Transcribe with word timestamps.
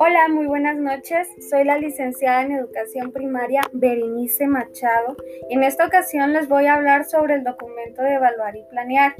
Hola, 0.00 0.28
muy 0.28 0.46
buenas 0.46 0.76
noches. 0.76 1.26
Soy 1.50 1.64
la 1.64 1.76
licenciada 1.76 2.42
en 2.42 2.52
Educación 2.52 3.10
Primaria 3.10 3.62
Berenice 3.72 4.46
Machado. 4.46 5.16
En 5.50 5.64
esta 5.64 5.86
ocasión 5.86 6.32
les 6.32 6.48
voy 6.48 6.66
a 6.66 6.74
hablar 6.74 7.04
sobre 7.04 7.34
el 7.34 7.42
documento 7.42 8.02
de 8.02 8.14
Evaluar 8.14 8.54
y 8.54 8.62
Planear, 8.70 9.16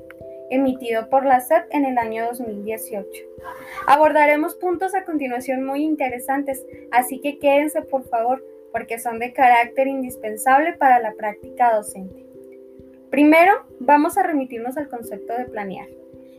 emitido 0.50 1.10
por 1.10 1.26
la 1.26 1.40
SEP 1.40 1.64
en 1.70 1.84
el 1.84 1.98
año 1.98 2.26
2018. 2.26 3.08
Abordaremos 3.88 4.54
puntos 4.54 4.94
a 4.94 5.02
continuación 5.04 5.64
muy 5.64 5.82
interesantes, 5.82 6.64
así 6.92 7.20
que 7.20 7.40
quédense 7.40 7.82
por 7.82 8.04
favor, 8.08 8.44
porque 8.70 9.00
son 9.00 9.18
de 9.18 9.32
carácter 9.32 9.88
indispensable 9.88 10.74
para 10.74 11.00
la 11.00 11.12
práctica 11.14 11.74
docente. 11.74 12.24
Primero, 13.10 13.66
vamos 13.80 14.16
a 14.16 14.22
remitirnos 14.22 14.76
al 14.76 14.88
concepto 14.88 15.32
de 15.36 15.46
planear. 15.46 15.88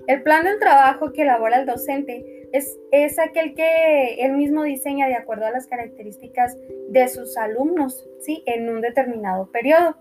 El 0.08 0.24
plan 0.24 0.46
del 0.46 0.60
trabajo 0.60 1.12
que 1.12 1.24
elabora 1.24 1.60
el 1.60 1.66
docente 1.66 2.39
es, 2.52 3.20
aquel 3.20 3.54
que 3.54 4.16
él 4.26 4.34
mismo 4.34 4.64
diseña 4.64 5.08
de 5.08 5.16
acuerdo 5.16 5.46
a 5.46 5.52
las 5.52 5.68
características 5.68 6.58
de 6.90 7.08
sus 7.08 7.38
alumnos, 7.38 8.08
¿sí? 8.22 8.44
En 8.46 8.70
un 8.70 8.82
determinado 8.82 9.52
periodo. 9.52 9.96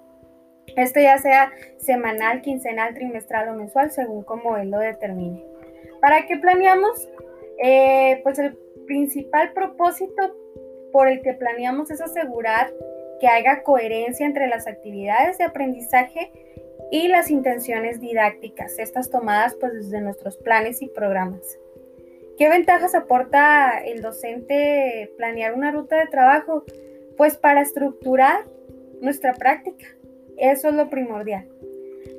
Esto 0.76 1.00
ya 1.00 1.18
sea 1.18 1.50
semanal, 1.78 2.42
quincenal, 2.42 2.94
trimestral 2.94 3.48
o 3.48 3.54
mensual, 3.54 3.90
según 3.90 4.22
como 4.22 4.56
él 4.56 4.70
lo 4.70 4.78
determine. 4.78 5.44
¿Para 6.00 6.26
qué 6.26 6.36
planeamos? 6.36 7.08
Eh, 7.62 8.20
pues 8.22 8.38
el 8.38 8.56
principal 8.86 9.52
propósito 9.52 10.34
por 10.92 11.08
el 11.08 11.22
que 11.22 11.34
planeamos 11.34 11.90
es 11.90 12.00
asegurar 12.00 12.72
que 13.20 13.28
haya 13.28 13.62
coherencia 13.62 14.26
entre 14.26 14.46
las 14.46 14.66
actividades 14.66 15.38
de 15.38 15.44
aprendizaje 15.44 16.30
y 16.90 17.08
las 17.08 17.30
intenciones 17.30 18.00
didácticas, 18.00 18.78
estas 18.78 19.10
tomadas 19.10 19.54
pues 19.60 19.74
desde 19.74 20.00
nuestros 20.00 20.36
planes 20.38 20.80
y 20.80 20.88
programas. 20.88 21.58
¿Qué 22.38 22.48
ventajas 22.48 22.94
aporta 22.94 23.80
el 23.84 24.00
docente 24.00 25.12
planear 25.16 25.54
una 25.54 25.72
ruta 25.72 25.96
de 25.96 26.06
trabajo? 26.06 26.64
Pues 27.16 27.36
para 27.36 27.62
estructurar 27.62 28.44
nuestra 29.00 29.34
práctica. 29.34 29.86
Eso 30.36 30.68
es 30.68 30.74
lo 30.74 30.88
primordial. 30.88 31.48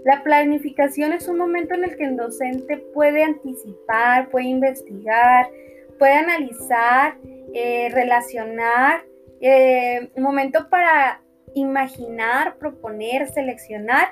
La 0.04 0.22
planificación 0.24 1.14
es 1.14 1.30
un 1.30 1.38
momento 1.38 1.74
en 1.74 1.86
el 1.86 1.96
que 1.96 2.04
el 2.04 2.18
docente 2.18 2.78
puede 2.94 3.24
anticipar, 3.24 4.30
puede 4.30 4.48
investigar, 4.48 5.50
puede 5.98 6.14
analizar, 6.14 7.16
eh, 7.54 7.90
relacionar, 7.94 9.04
eh, 9.40 10.10
momento 10.18 10.70
para 10.70 11.22
imaginar, 11.54 12.58
proponer, 12.58 13.30
seleccionar, 13.30 14.10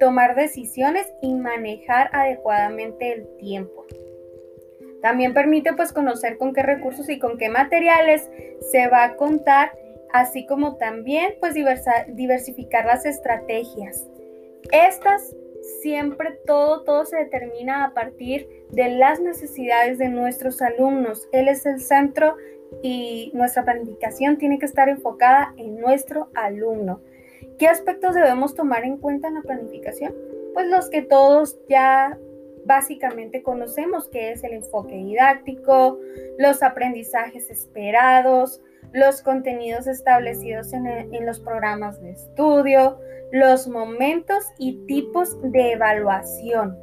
tomar 0.00 0.36
decisiones 0.36 1.06
y 1.20 1.34
manejar 1.34 2.08
adecuadamente 2.14 3.12
el 3.12 3.36
tiempo. 3.36 3.84
También 5.04 5.34
permite 5.34 5.74
pues 5.74 5.92
conocer 5.92 6.38
con 6.38 6.54
qué 6.54 6.62
recursos 6.62 7.10
y 7.10 7.18
con 7.18 7.36
qué 7.36 7.50
materiales 7.50 8.30
se 8.72 8.88
va 8.88 9.04
a 9.04 9.16
contar, 9.16 9.70
así 10.14 10.46
como 10.46 10.76
también 10.76 11.34
pues 11.40 11.52
diversificar 11.52 12.86
las 12.86 13.04
estrategias. 13.04 14.08
Estas 14.72 15.36
siempre 15.82 16.38
todo, 16.46 16.84
todo 16.84 17.04
se 17.04 17.18
determina 17.18 17.84
a 17.84 17.92
partir 17.92 18.48
de 18.70 18.88
las 18.92 19.20
necesidades 19.20 19.98
de 19.98 20.08
nuestros 20.08 20.62
alumnos. 20.62 21.28
Él 21.32 21.48
es 21.48 21.66
el 21.66 21.82
centro 21.82 22.36
y 22.82 23.30
nuestra 23.34 23.62
planificación 23.62 24.38
tiene 24.38 24.58
que 24.58 24.64
estar 24.64 24.88
enfocada 24.88 25.52
en 25.58 25.80
nuestro 25.80 26.30
alumno. 26.32 27.02
¿Qué 27.58 27.68
aspectos 27.68 28.14
debemos 28.14 28.54
tomar 28.54 28.84
en 28.84 28.96
cuenta 28.96 29.28
en 29.28 29.34
la 29.34 29.42
planificación? 29.42 30.14
Pues 30.54 30.66
los 30.68 30.88
que 30.88 31.02
todos 31.02 31.58
ya 31.68 32.18
básicamente 32.66 33.42
conocemos 33.42 34.08
que 34.08 34.32
es 34.32 34.44
el 34.44 34.52
enfoque 34.52 34.96
didáctico, 34.96 35.98
los 36.38 36.62
aprendizajes 36.62 37.50
esperados, 37.50 38.60
los 38.92 39.22
contenidos 39.22 39.86
establecidos 39.86 40.72
en, 40.72 41.26
los 41.26 41.40
programas 41.40 42.00
de 42.00 42.12
estudio, 42.12 42.98
los 43.32 43.66
momentos 43.66 44.44
y 44.58 44.86
tipos 44.86 45.36
de 45.42 45.72
evaluación. 45.72 46.78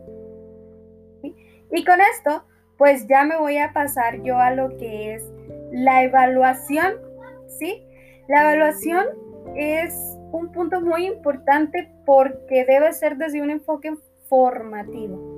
Y 1.23 1.85
con 1.85 1.99
esto, 2.01 2.43
pues 2.77 3.07
ya 3.07 3.23
me 3.23 3.37
voy 3.37 3.57
a 3.57 3.71
pasar 3.71 4.21
yo 4.23 4.37
a 4.37 4.51
lo 4.53 4.75
que 4.77 5.15
es 5.15 5.23
la 5.71 6.03
evaluación, 6.03 6.95
¿sí? 7.47 7.85
La 8.27 8.41
evaluación 8.41 9.05
es 9.55 9.93
un 10.33 10.51
punto 10.51 10.81
muy 10.81 11.05
importante 11.05 11.89
porque 12.05 12.65
debe 12.65 12.91
ser 12.91 13.15
desde 13.15 13.41
un 13.41 13.51
enfoque 13.51 13.95
formativo. 14.27 15.30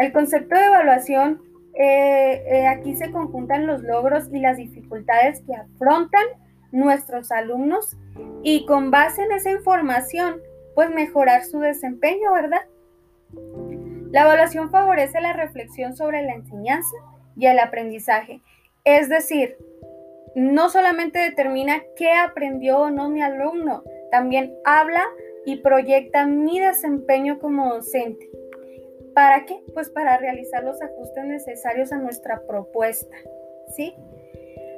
El 0.00 0.14
concepto 0.14 0.54
de 0.54 0.64
evaluación, 0.64 1.42
eh, 1.74 2.42
eh, 2.46 2.66
aquí 2.66 2.96
se 2.96 3.12
conjuntan 3.12 3.66
los 3.66 3.82
logros 3.82 4.30
y 4.32 4.40
las 4.40 4.56
dificultades 4.56 5.42
que 5.42 5.54
afrontan 5.54 6.24
nuestros 6.72 7.30
alumnos 7.30 7.98
y 8.42 8.64
con 8.64 8.90
base 8.90 9.22
en 9.22 9.32
esa 9.32 9.50
información, 9.50 10.40
pues 10.74 10.88
mejorar 10.88 11.44
su 11.44 11.60
desempeño, 11.60 12.32
¿verdad? 12.32 12.62
La 14.10 14.22
evaluación 14.22 14.70
favorece 14.70 15.20
la 15.20 15.34
reflexión 15.34 15.94
sobre 15.94 16.22
la 16.22 16.32
enseñanza 16.32 16.96
y 17.36 17.44
el 17.44 17.58
aprendizaje. 17.58 18.40
Es 18.84 19.10
decir, 19.10 19.58
no 20.34 20.70
solamente 20.70 21.18
determina 21.18 21.82
qué 21.94 22.10
aprendió 22.14 22.78
o 22.78 22.90
no 22.90 23.10
mi 23.10 23.20
alumno, 23.20 23.82
también 24.10 24.54
habla 24.64 25.04
y 25.44 25.56
proyecta 25.56 26.26
mi 26.26 26.58
desempeño 26.58 27.38
como 27.38 27.74
docente. 27.74 28.30
¿Para 29.14 29.44
qué? 29.44 29.62
Pues 29.74 29.90
para 29.90 30.18
realizar 30.18 30.64
los 30.64 30.80
ajustes 30.80 31.24
necesarios 31.24 31.92
a 31.92 31.98
nuestra 31.98 32.46
propuesta, 32.46 33.16
¿sí? 33.68 33.94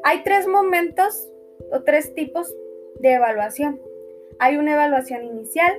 Hay 0.05 0.23
tres 0.25 0.47
momentos 0.49 1.31
o 1.71 1.83
tres 1.83 2.15
tipos 2.15 2.53
de 3.01 3.15
evaluación. 3.15 3.81
Hay 4.39 4.57
una 4.57 4.73
evaluación 4.73 5.25
inicial, 5.25 5.73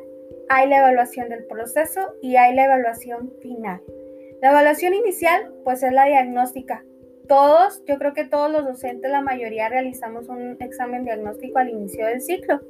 hay 0.50 0.70
la 0.70 0.80
evaluación 0.80 1.30
del 1.30 1.46
proceso 1.46 2.16
y 2.22 2.36
hay 2.36 2.56
la 2.56 2.66
evaluación 2.66 3.34
final. 3.42 3.82
La 4.42 4.52
evaluación 4.52 4.94
inicial, 4.94 5.54
pues 5.64 5.84
es 5.84 5.92
la 5.94 6.06
diagnóstica. 6.06 6.84
Todos, 7.28 7.84
yo 7.86 7.98
creo 7.98 8.14
que 8.14 8.26
todos 8.26 8.52
los 8.52 8.66
docentes, 8.66 9.10
la 9.10 9.22
mayoría 9.22 9.70
realizamos 9.70 10.28
un 10.28 10.58
examen 10.60 11.06
diagnóstico 11.06 11.60
al 11.60 11.70
inicio 11.70 12.06
del 12.06 12.22
ciclo. 12.22 12.62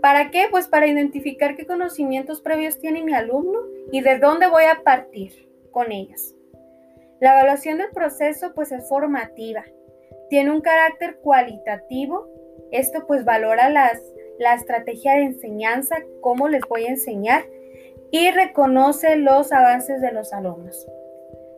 ¿Para 0.00 0.30
qué? 0.30 0.46
Pues 0.50 0.68
para 0.68 0.86
identificar 0.86 1.56
qué 1.56 1.66
conocimientos 1.66 2.40
previos 2.40 2.78
tiene 2.78 3.02
mi 3.02 3.14
alumno 3.14 3.60
y 3.92 4.00
de 4.00 4.18
dónde 4.18 4.48
voy 4.48 4.64
a 4.64 4.82
partir 4.82 5.48
con 5.70 5.92
ellas. 5.92 6.34
La 7.20 7.32
evaluación 7.32 7.78
del 7.78 7.90
proceso 7.90 8.52
pues 8.54 8.70
es 8.70 8.88
formativa, 8.88 9.64
tiene 10.30 10.52
un 10.52 10.60
carácter 10.60 11.16
cualitativo, 11.16 12.28
esto 12.70 13.06
pues 13.06 13.24
valora 13.24 13.70
las, 13.70 14.00
la 14.38 14.54
estrategia 14.54 15.14
de 15.14 15.22
enseñanza, 15.22 15.96
cómo 16.20 16.48
les 16.48 16.62
voy 16.68 16.84
a 16.84 16.90
enseñar 16.90 17.44
y 18.10 18.30
reconoce 18.30 19.16
los 19.16 19.52
avances 19.52 20.00
de 20.00 20.12
los 20.12 20.32
alumnos. 20.32 20.86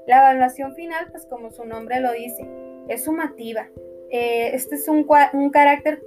La 0.07 0.19
evaluación 0.19 0.75
final 0.75 1.09
pues 1.11 1.27
como 1.27 1.51
su 1.51 1.65
nombre 1.65 2.01
lo 2.01 2.13
dice, 2.13 2.49
es 2.89 3.05
sumativa. 3.05 3.69
Eh, 4.11 4.51
este 4.55 4.77
es 4.77 4.89
un, 4.89 5.07
un 5.35 5.51
carácter 5.51 6.01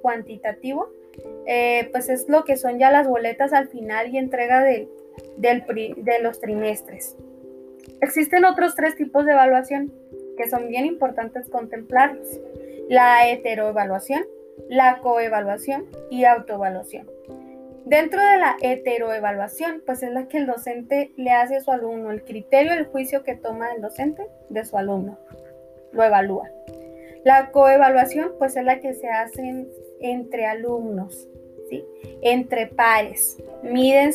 cuantitativo 0.00 0.88
eh, 1.46 1.88
pues 1.92 2.08
es 2.08 2.28
lo 2.28 2.44
que 2.44 2.56
son 2.56 2.78
ya 2.78 2.90
las 2.90 3.08
boletas 3.08 3.52
al 3.52 3.68
final 3.68 4.12
y 4.12 4.18
entrega 4.18 4.62
de, 4.62 4.88
de 5.36 6.18
los 6.22 6.40
trimestres. 6.40 7.16
Existen 8.00 8.44
otros 8.44 8.74
tres 8.74 8.96
tipos 8.96 9.24
de 9.24 9.32
evaluación 9.32 9.92
que 10.36 10.48
son 10.48 10.68
bien 10.68 10.84
importantes 10.86 11.48
contemplarlos. 11.48 12.40
La 12.88 13.28
heteroevaluación, 13.28 14.24
la 14.68 14.98
coevaluación 15.00 15.86
y 16.10 16.24
autoevaluación. 16.24 17.08
Dentro 17.84 18.20
de 18.24 18.38
la 18.38 18.56
heteroevaluación, 18.62 19.82
pues 19.84 20.02
es 20.02 20.10
la 20.10 20.26
que 20.26 20.38
el 20.38 20.46
docente 20.46 21.12
le 21.16 21.32
hace 21.32 21.56
a 21.56 21.60
su 21.60 21.70
alumno, 21.70 22.10
el 22.10 22.24
criterio, 22.24 22.72
el 22.72 22.86
juicio 22.86 23.24
que 23.24 23.36
toma 23.36 23.72
el 23.72 23.82
docente 23.82 24.26
de 24.48 24.64
su 24.64 24.78
alumno, 24.78 25.18
lo 25.92 26.02
evalúa. 26.02 26.50
La 27.24 27.50
coevaluación, 27.50 28.32
pues 28.38 28.56
es 28.56 28.64
la 28.64 28.80
que 28.80 28.94
se 28.94 29.08
hace 29.08 29.66
entre 30.00 30.46
alumnos, 30.46 31.28
entre 32.22 32.66
pares, 32.68 33.38
miden 33.62 34.12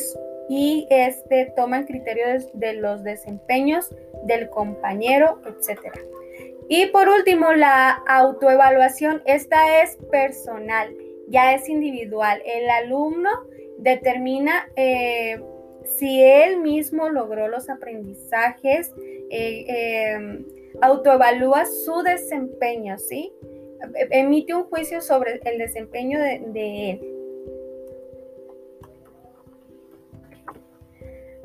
y 0.48 0.86
este, 0.90 1.52
toman 1.56 1.86
criterios 1.86 2.48
de 2.54 2.74
los 2.74 3.04
desempeños 3.04 3.94
del 4.24 4.50
compañero, 4.50 5.40
etc. 5.46 5.80
Y 6.68 6.86
por 6.86 7.08
último, 7.08 7.52
la 7.52 8.02
autoevaluación, 8.06 9.22
esta 9.26 9.82
es 9.82 9.96
personal, 10.10 10.94
ya 11.28 11.54
es 11.54 11.68
individual. 11.68 12.42
El 12.44 12.68
alumno 12.68 13.30
determina 13.78 14.68
eh, 14.76 15.40
si 15.84 16.22
él 16.22 16.60
mismo 16.60 17.08
logró 17.08 17.48
los 17.48 17.68
aprendizajes, 17.68 18.92
eh, 19.30 19.64
em, 19.68 20.44
autoevalúa 20.80 21.64
su 21.66 22.02
desempeño, 22.02 22.98
¿sí? 22.98 23.32
emite 24.10 24.54
un 24.54 24.64
juicio 24.64 25.00
sobre 25.00 25.40
el 25.44 25.58
desempeño 25.58 26.18
de, 26.20 26.90
él. 26.90 27.09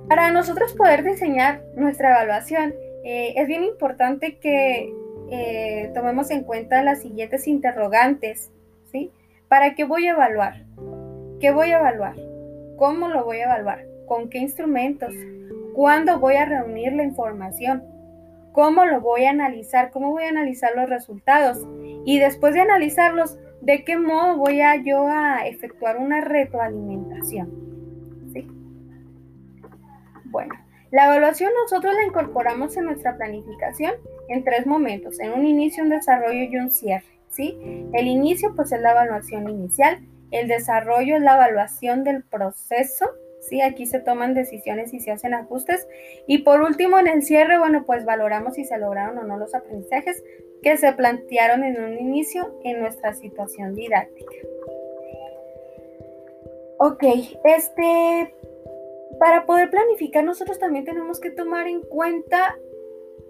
Para 0.07 0.31
nosotros 0.31 0.73
poder 0.73 1.03
diseñar 1.03 1.63
nuestra 1.75 2.11
evaluación, 2.11 2.75
eh, 3.03 3.33
es 3.37 3.47
bien 3.47 3.63
importante 3.63 4.37
que 4.37 4.93
eh, 5.31 5.91
tomemos 5.95 6.29
en 6.29 6.43
cuenta 6.43 6.83
las 6.83 7.01
siguientes 7.01 7.47
interrogantes, 7.47 8.51
¿sí? 8.91 9.11
¿Para 9.47 9.73
qué 9.73 9.83
voy 9.83 10.07
a 10.07 10.11
evaluar? 10.11 10.63
¿Qué 11.39 11.51
voy 11.51 11.71
a 11.71 11.79
evaluar? 11.79 12.15
¿Cómo 12.77 13.07
lo 13.07 13.25
voy 13.25 13.37
a 13.37 13.45
evaluar? 13.45 13.85
¿Con 14.05 14.29
qué 14.29 14.37
instrumentos? 14.37 15.11
¿Cuándo 15.73 16.19
voy 16.19 16.35
a 16.35 16.45
reunir 16.45 16.93
la 16.93 17.03
información? 17.03 17.83
¿Cómo 18.51 18.85
lo 18.85 19.01
voy 19.01 19.25
a 19.25 19.31
analizar? 19.31 19.89
¿Cómo 19.89 20.11
voy 20.11 20.25
a 20.25 20.29
analizar 20.29 20.71
los 20.75 20.87
resultados? 20.87 21.65
Y 22.05 22.19
después 22.19 22.53
de 22.53 22.61
analizarlos, 22.61 23.39
¿de 23.61 23.83
qué 23.83 23.97
modo 23.97 24.37
voy 24.37 24.61
a 24.61 24.75
yo 24.75 25.07
a 25.07 25.47
efectuar 25.47 25.97
una 25.97 26.21
retroalimentación? 26.21 27.75
Bueno, 30.35 30.53
la 30.91 31.05
evaluación 31.05 31.49
nosotros 31.63 31.93
la 31.93 32.03
incorporamos 32.03 32.75
en 32.75 32.83
nuestra 32.83 33.15
planificación 33.15 33.93
en 34.27 34.43
tres 34.43 34.67
momentos, 34.67 35.17
en 35.21 35.31
un 35.31 35.45
inicio, 35.45 35.81
un 35.81 35.91
desarrollo 35.91 36.43
y 36.43 36.57
un 36.57 36.71
cierre. 36.71 37.05
¿sí? 37.29 37.57
El 37.93 38.05
inicio 38.07 38.53
pues 38.53 38.73
es 38.73 38.81
la 38.81 38.91
evaluación 38.91 39.47
inicial, 39.47 40.01
el 40.31 40.49
desarrollo 40.49 41.15
es 41.15 41.21
la 41.21 41.35
evaluación 41.35 42.03
del 42.03 42.21
proceso, 42.23 43.05
¿sí? 43.39 43.61
Aquí 43.61 43.85
se 43.85 44.01
toman 44.01 44.33
decisiones 44.33 44.93
y 44.93 44.99
se 44.99 45.11
hacen 45.11 45.33
ajustes. 45.33 45.87
Y 46.27 46.39
por 46.39 46.59
último, 46.59 46.99
en 46.99 47.07
el 47.07 47.23
cierre, 47.23 47.57
bueno, 47.57 47.85
pues 47.85 48.03
valoramos 48.03 48.55
si 48.55 48.65
se 48.65 48.77
lograron 48.77 49.17
o 49.17 49.23
no 49.23 49.38
los 49.38 49.55
aprendizajes 49.55 50.21
que 50.61 50.75
se 50.75 50.91
plantearon 50.91 51.63
en 51.63 51.81
un 51.81 51.97
inicio 51.97 52.59
en 52.65 52.81
nuestra 52.81 53.13
situación 53.13 53.73
didáctica. 53.73 54.35
Ok, 56.79 57.03
este, 57.45 58.35
para 59.19 59.45
poder 59.45 59.69
planificar 59.69 60.23
nosotros 60.23 60.59
también 60.59 60.85
tenemos 60.85 61.19
que 61.19 61.31
tomar 61.31 61.67
en 61.67 61.81
cuenta 61.81 62.56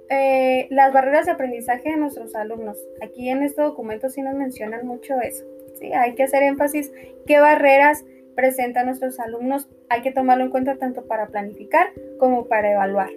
eh, 0.10 0.68
las 0.70 0.94
barreras 0.94 1.26
de 1.26 1.32
aprendizaje 1.32 1.92
de 1.92 1.98
nuestros 1.98 2.36
alumnos. 2.36 2.78
Aquí 3.02 3.30
en 3.30 3.44
este 3.44 3.62
documento 3.62 4.10
sí 4.10 4.22
nos 4.22 4.36
mencionan 4.36 4.86
mucho 4.86 5.16
eso. 5.22 5.46
¿sí? 5.80 5.94
Hay 5.94 6.16
que 6.16 6.24
hacer 6.24 6.44
énfasis 6.44 6.92
qué 7.26 7.40
barreras 7.40 8.06
presentan 8.36 8.86
nuestros 8.86 9.20
alumnos. 9.20 9.68
Hay 9.90 10.02
que 10.02 10.12
tomarlo 10.12 10.44
en 10.44 10.52
cuenta 10.52 10.78
tanto 10.78 11.06
para 11.08 11.28
planificar 11.28 11.88
como 12.20 12.48
para 12.48 12.72
evaluar. 12.72 13.10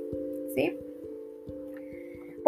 ¿sí? 0.54 0.78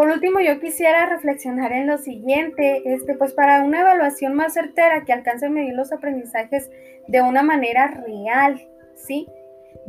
Por 0.00 0.08
último, 0.08 0.40
yo 0.40 0.58
quisiera 0.60 1.04
reflexionar 1.04 1.72
en 1.72 1.86
lo 1.86 1.98
siguiente, 1.98 2.82
este, 2.86 3.14
pues 3.14 3.34
para 3.34 3.62
una 3.62 3.82
evaluación 3.82 4.34
más 4.34 4.54
certera 4.54 5.04
que 5.04 5.12
alcance 5.12 5.46
a 5.46 5.50
medir 5.50 5.74
los 5.74 5.92
aprendizajes 5.92 6.70
de 7.06 7.20
una 7.20 7.42
manera 7.42 7.88
real, 7.88 8.66
¿sí? 8.96 9.28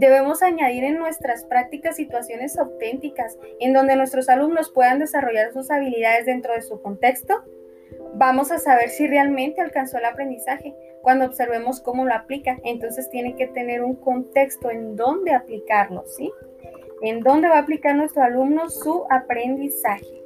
Debemos 0.01 0.41
añadir 0.41 0.83
en 0.83 0.97
nuestras 0.97 1.45
prácticas 1.45 1.95
situaciones 1.95 2.57
auténticas 2.57 3.37
en 3.59 3.71
donde 3.71 3.95
nuestros 3.95 4.29
alumnos 4.29 4.71
puedan 4.71 4.97
desarrollar 4.97 5.53
sus 5.53 5.69
habilidades 5.69 6.25
dentro 6.25 6.55
de 6.55 6.63
su 6.63 6.81
contexto. 6.81 7.43
Vamos 8.15 8.51
a 8.51 8.57
saber 8.57 8.89
si 8.89 9.05
realmente 9.05 9.61
alcanzó 9.61 9.99
el 9.99 10.05
aprendizaje 10.05 10.73
cuando 11.03 11.25
observemos 11.25 11.81
cómo 11.81 12.03
lo 12.03 12.15
aplica. 12.15 12.57
Entonces 12.63 13.11
tiene 13.11 13.35
que 13.35 13.45
tener 13.45 13.83
un 13.83 13.93
contexto 13.93 14.71
en 14.71 14.95
donde 14.95 15.35
aplicarlo, 15.35 16.03
¿sí? 16.07 16.31
En 17.03 17.19
dónde 17.19 17.49
va 17.49 17.57
a 17.57 17.61
aplicar 17.61 17.95
nuestro 17.95 18.23
alumno 18.23 18.71
su 18.71 19.05
aprendizaje. 19.07 20.23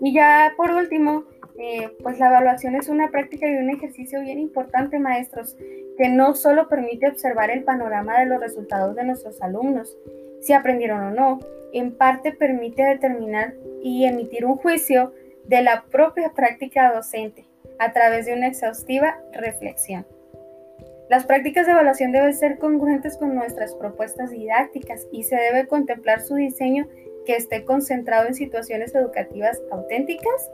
Y 0.00 0.14
ya 0.14 0.54
por 0.56 0.70
último, 0.70 1.24
eh, 1.58 1.90
pues 2.00 2.20
la 2.20 2.28
evaluación 2.28 2.76
es 2.76 2.88
una 2.88 3.10
práctica 3.10 3.50
y 3.50 3.56
un 3.56 3.70
ejercicio 3.70 4.20
bien 4.20 4.38
importante, 4.38 5.00
maestros, 5.00 5.56
que 5.98 6.08
no 6.08 6.34
solo 6.34 6.68
permite 6.68 7.08
observar 7.08 7.50
el 7.50 7.64
panorama 7.64 8.20
de 8.20 8.26
los 8.26 8.40
resultados 8.40 8.94
de 8.94 9.04
nuestros 9.04 9.42
alumnos, 9.42 9.96
si 10.40 10.52
aprendieron 10.52 11.02
o 11.02 11.10
no, 11.10 11.40
en 11.72 11.92
parte 11.92 12.32
permite 12.32 12.84
determinar 12.84 13.54
y 13.82 14.04
emitir 14.04 14.46
un 14.46 14.56
juicio 14.56 15.12
de 15.46 15.60
la 15.62 15.84
propia 15.90 16.30
práctica 16.30 16.92
docente 16.92 17.44
a 17.78 17.92
través 17.92 18.26
de 18.26 18.34
una 18.34 18.46
exhaustiva 18.46 19.18
reflexión. 19.32 20.06
Las 21.10 21.24
prácticas 21.24 21.66
de 21.66 21.72
evaluación 21.72 22.12
deben 22.12 22.34
ser 22.34 22.58
congruentes 22.58 23.16
con 23.16 23.34
nuestras 23.34 23.74
propuestas 23.74 24.30
didácticas 24.30 25.06
y 25.10 25.24
se 25.24 25.36
debe 25.36 25.66
contemplar 25.66 26.20
su 26.20 26.34
diseño 26.36 26.86
que 27.24 27.34
esté 27.34 27.64
concentrado 27.64 28.26
en 28.26 28.34
situaciones 28.34 28.94
educativas 28.94 29.60
auténticas, 29.70 30.50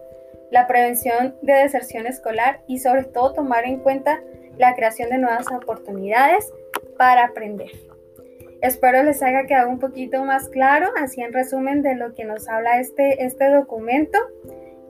la 0.50 0.66
prevención 0.66 1.34
de 1.42 1.54
deserción 1.54 2.06
escolar 2.06 2.60
y 2.66 2.78
sobre 2.78 3.04
todo 3.04 3.32
tomar 3.32 3.64
en 3.64 3.80
cuenta 3.80 4.20
la 4.58 4.74
creación 4.74 5.10
de 5.10 5.18
nuevas 5.18 5.46
oportunidades 5.50 6.52
para 6.96 7.24
aprender. 7.24 7.70
Espero 8.62 9.02
les 9.02 9.22
haya 9.22 9.44
quedado 9.44 9.68
un 9.68 9.78
poquito 9.78 10.24
más 10.24 10.48
claro, 10.48 10.90
así 10.96 11.20
en 11.20 11.32
resumen 11.32 11.82
de 11.82 11.96
lo 11.96 12.14
que 12.14 12.24
nos 12.24 12.48
habla 12.48 12.80
este, 12.80 13.24
este 13.24 13.50
documento. 13.50 14.18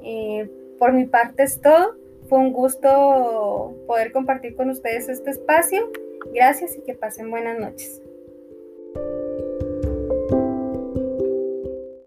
Eh, 0.03 0.49
por 0.79 0.93
mi 0.93 1.07
parte 1.07 1.43
es 1.43 1.61
todo. 1.61 1.97
Fue 2.29 2.39
un 2.39 2.53
gusto 2.53 3.75
poder 3.87 4.13
compartir 4.13 4.55
con 4.55 4.71
ustedes 4.71 5.09
este 5.09 5.31
espacio. 5.31 5.91
Gracias 6.33 6.77
y 6.77 6.83
que 6.83 6.95
pasen 6.95 7.31
buenas 7.31 7.59
noches. 7.59 8.01